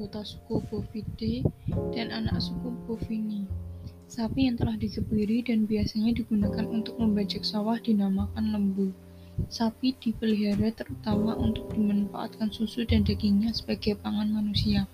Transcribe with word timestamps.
anggota 0.00 0.24
suku 0.24 0.64
Bovidae 0.72 1.44
dan 1.92 2.08
anak 2.08 2.40
suku 2.40 2.72
Bovini. 2.88 3.44
Sapi 4.08 4.48
yang 4.48 4.56
telah 4.56 4.72
dikebiri 4.80 5.44
dan 5.44 5.68
biasanya 5.68 6.16
digunakan 6.16 6.64
untuk 6.72 6.96
membajak 6.96 7.44
sawah 7.44 7.76
dinamakan 7.76 8.48
lembu. 8.48 8.96
Sapi 9.52 9.92
dipelihara 10.00 10.72
terutama 10.72 11.36
untuk 11.36 11.68
dimanfaatkan 11.76 12.48
susu 12.48 12.88
dan 12.88 13.04
dagingnya 13.04 13.52
sebagai 13.52 13.92
pangan 14.00 14.32
manusia. 14.32 14.88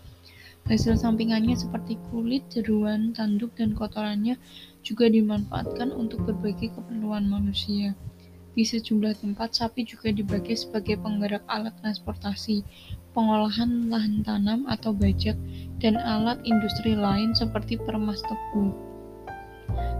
Hasil 0.66 0.98
sampingannya 0.98 1.54
seperti 1.54 2.02
kulit, 2.10 2.42
jeruan, 2.50 3.14
tanduk, 3.14 3.54
dan 3.54 3.78
kotorannya 3.78 4.34
juga 4.82 5.06
dimanfaatkan 5.06 5.94
untuk 5.94 6.26
berbagai 6.26 6.74
keperluan 6.74 7.30
manusia. 7.30 7.94
Di 8.58 8.66
sejumlah 8.66 9.22
tempat, 9.22 9.54
sapi 9.54 9.86
juga 9.86 10.10
dipakai 10.10 10.58
sebagai 10.58 10.98
penggerak 10.98 11.46
alat 11.46 11.78
transportasi, 11.78 12.66
pengolahan 13.16 13.88
lahan 13.88 14.20
tanam 14.20 14.68
atau 14.68 14.92
bajak, 14.92 15.40
dan 15.80 15.96
alat 15.96 16.36
industri 16.44 16.92
lain 16.92 17.32
seperti 17.32 17.80
permas 17.80 18.20
tebu. 18.20 18.76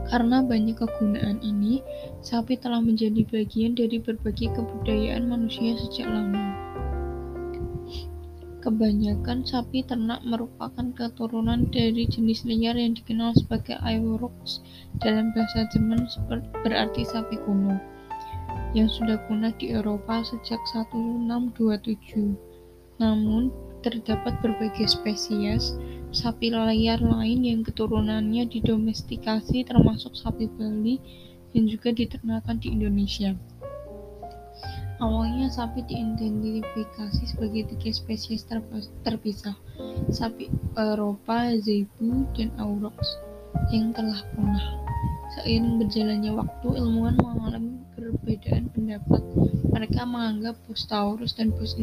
Karena 0.07 0.45
banyak 0.45 0.77
kegunaan 0.77 1.41
ini, 1.41 1.81
sapi 2.21 2.61
telah 2.61 2.79
menjadi 2.79 3.25
bagian 3.27 3.75
dari 3.75 3.99
berbagai 3.99 4.53
kebudayaan 4.55 5.27
manusia 5.27 5.75
sejak 5.81 6.07
lama. 6.07 6.55
Kebanyakan 8.63 9.47
sapi 9.47 9.87
ternak 9.87 10.27
merupakan 10.27 10.91
keturunan 10.95 11.71
dari 11.71 12.03
jenis 12.07 12.43
liar 12.45 12.75
yang 12.75 12.99
dikenal 12.99 13.31
sebagai 13.39 13.79
Aurochs 13.79 14.61
dalam 14.99 15.31
bahasa 15.33 15.71
Jerman 15.71 16.03
berarti 16.67 17.07
sapi 17.07 17.39
kuno 17.47 17.79
yang 18.75 18.91
sudah 18.91 19.23
punah 19.31 19.55
di 19.55 19.71
Eropa 19.71 20.21
sejak 20.27 20.59
1627. 20.75 22.56
Namun, 22.97 23.53
terdapat 23.85 24.41
berbagai 24.43 24.99
spesies 24.99 25.77
sapi 26.11 26.49
liar 26.49 26.99
lain 26.99 27.45
yang 27.45 27.61
keturunannya 27.61 28.49
didomestikasi 28.49 29.69
termasuk 29.69 30.17
sapi 30.17 30.49
Bali 30.49 30.97
yang 31.53 31.69
juga 31.69 31.93
diternakan 31.93 32.57
di 32.57 32.73
Indonesia. 32.73 33.37
Awalnya 34.97 35.53
sapi 35.53 35.85
diidentifikasi 35.85 37.37
sebagai 37.37 37.69
tiga 37.69 37.93
spesies 37.93 38.49
terpisah, 39.05 39.53
sapi 40.09 40.49
Eropa, 40.73 41.53
Zebu, 41.61 42.25
dan 42.33 42.49
Aurochs 42.57 43.21
yang 43.69 43.93
telah 43.93 44.25
punah. 44.33 44.86
Seiring 45.37 45.79
berjalannya 45.79 46.33
waktu, 46.35 46.69
ilmuwan 46.81 47.21
mengalami 47.21 47.83
perbedaan 47.95 48.73
pendapat. 48.73 49.23
Mereka 49.71 50.03
menganggap 50.09 50.57
Bos 50.65 50.89
Taurus 50.89 51.37
dan 51.37 51.53
Bos 51.53 51.77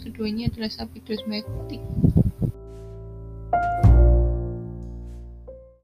keduanya 0.00 0.48
adalah 0.48 0.72
sapi 0.72 0.98
domestik 1.04 1.82